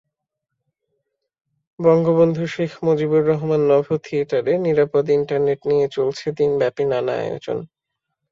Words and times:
বঙ্গবন্ধু 1.79 2.43
শেখ 2.47 2.71
মুজিবুর 2.83 3.23
রহমান 3.27 3.61
নভোথিয়েটারে 3.71 4.53
নিরাপদ 4.65 5.05
ইন্টারনেট 5.09 5.59
নিয়ে 5.65 5.87
চলছে 5.91 6.25
দিনব্যাপী 6.37 6.83
নানা 6.85 7.13
আয়োজন। 7.17 7.57